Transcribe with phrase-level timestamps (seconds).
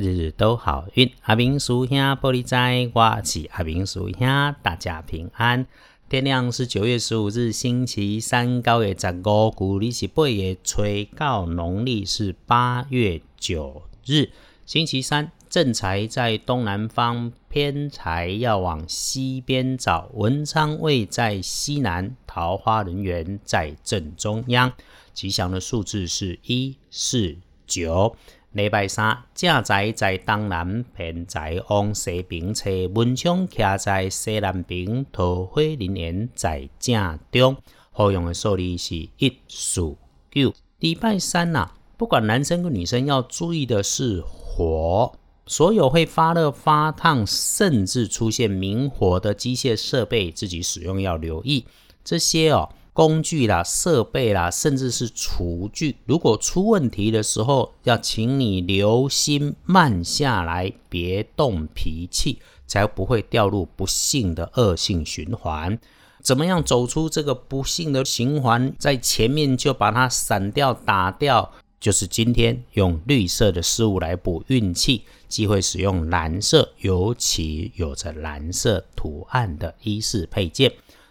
[0.00, 1.12] 日日都好运。
[1.24, 5.66] 阿明叔兄玻璃仔，我是阿明叔兄，大家平安。
[6.08, 10.82] 天亮是九月十五日，星期三，高月十五，古历是八月初
[11.14, 14.30] 九，农历是八月九日，
[14.64, 15.30] 星期三。
[15.50, 20.08] 正财在东南方，偏财要往西边找。
[20.14, 24.72] 文昌位在西南，桃花人员在正中央。
[25.12, 27.36] 吉祥的数字是一四
[27.66, 28.16] 九。
[28.52, 32.68] 礼拜三，正财在东南，偏财往西边车。
[32.92, 37.56] 文昌徛在西南边，桃花人员在正中。
[37.92, 39.94] 好用的数字是一四
[40.32, 40.52] 九。
[40.80, 45.12] 礼拜三呐，不管男生跟女生，要注意的是火。
[45.46, 51.64] 所有会发热、发烫，甚至出现明火的机械设备，自己使用要留意
[52.02, 52.68] 这些哦
[53.00, 65.78] 工具啦、设备啦，甚至是厨具，如果出问题的时候，要请你留心慢下来，别动脾气，才不会掉入不幸的恶性循环。
[66.20, 68.74] 怎么样走出这个不幸的循环？
[68.78, 71.50] 在前面就把它散掉、打掉。
[71.80, 80.70] 就是今天用绿色的事物来补运气，忌讳使用蓝色，尤其有着蓝色图案的衣饰配件。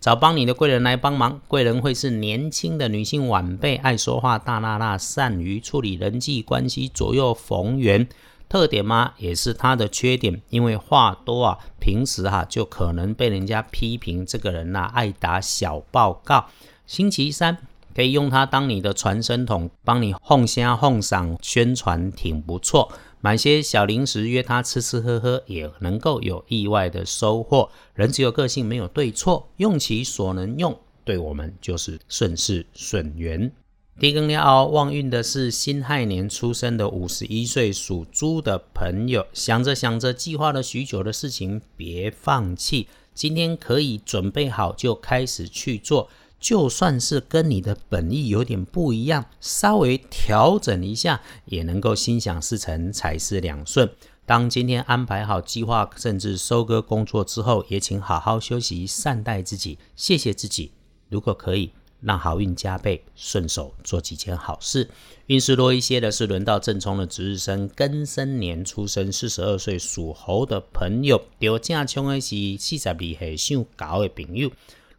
[0.00, 8.08] 找帮你的贵人来帮忙，贵人会是年轻的女性晚辈，爱说话，大辣辣，善于处理人际关系，左右逢源。
[8.48, 9.12] 特点吗？
[9.18, 16.46] 也是他的缺点，因为话多啊，平时哈就可能被人家批评这个人呐，爱打小报告。
[16.86, 17.58] 星期三。
[17.92, 22.90] 可以用它当你的传声筒，帮你哄虾哄嗓宣传，挺不错。
[23.22, 27.70] 买些小零食约他吃吃喝喝，也能够有意外的收获。
[27.94, 33.52] 人只有个性，没有对错，用其所能用，对我们就是顺势顺缘。
[33.98, 46.08] 地更了旺运的是辛亥年出生的五十一岁属猪的朋友，想着想着计划了许久的事情，别放弃，今天可以准备好就开始去做。
[46.40, 53.88] 就算是跟你的本意有点不一样，稍微调整一下，也能够心想事成，财势两顺。
[54.24, 60.72] 当今天安排好计划，甚至收割工作之后，也请好好休息，善待自己，谢谢自己。
[61.08, 64.88] 如果可以，让好运加倍，顺手做几件好事。
[65.26, 71.20] 运势多一些的是轮到正冲的值日生，庚申年出生，四十二岁属猴的朋友。
[71.38, 74.50] 丢正冲的是四十二岁属狗的朋友。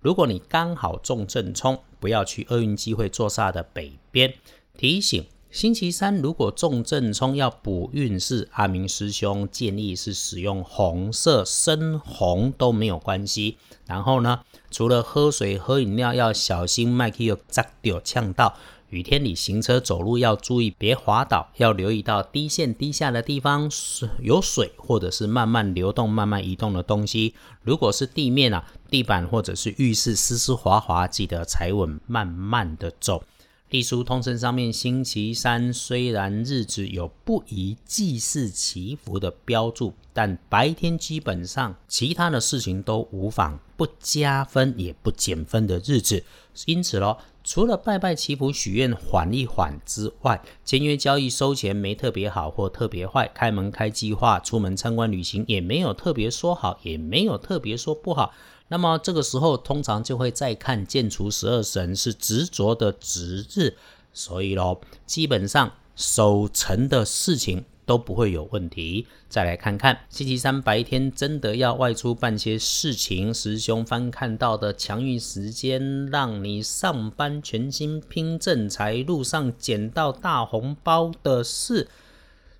[0.01, 4.33] 如果你刚好中正冲，不要去厄运机会坐煞的北边。
[4.75, 13.57] 提醒：星期三如果中正冲要补运势，阿明师兄建议是使用红色、深红都没有关系。
[13.85, 14.39] 然后呢，
[14.71, 18.57] 除了喝水、喝饮料要小心，麦克有砸掉呛到。
[18.91, 27.33] 雨天里行车走路要注意，别滑倒，要留意到低线低下的地方是有水，或者是慢慢流动、慢慢移动的东西。
[27.63, 33.23] 如果是地面啊，地板或者是浴室湿湿滑滑，记得踩稳，慢慢的走。
[33.69, 46.21] 地书通身上面，星期三虽然日子有不宜祭祀祈福的标注，但白天基本上其他的事情都无妨，不加分也不减分的日子。
[46.65, 58.33] 因此喽，除了拜拜祈福许愿缓一缓之外，签约交易收钱没特别好或特别坏，开门开计划出门参观旅行也没有特别说好，也没有特别说不好。
[58.67, 63.75] 那么这个时候，通常就会再看建除十二神是执着的值日，
[64.13, 69.05] 所以咯，基本上守成的事情都不会有问题。
[69.27, 81.89] 再来看看星期三白天真的要外出办些事情，师兄翻看到的强运时间，让你上班全心拼正财，路上捡到大红包的是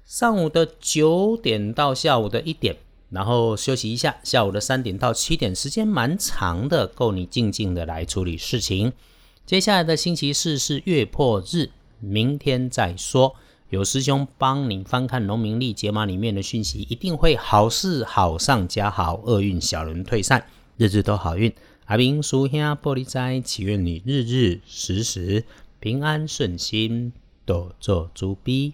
[0.06, 2.76] 上午的九点到下午的一点。
[3.10, 8.92] 然后休息一下，下午的三点到七点，时间蛮长的，够你静静的来处理事情。
[9.46, 11.70] 接下来的星期四是月破日，
[12.02, 13.38] 明天再说。
[13.72, 20.44] 有师兄帮你翻看农民历解码里面的讯息，一定会好事好上加好，厄运小人退散，
[20.76, 21.54] 日日都好运。
[21.86, 25.46] 阿明叔兄玻璃斋，祈愿你日日时时
[25.80, 27.14] 平安顺心，
[27.46, 28.74] 多做猪逼。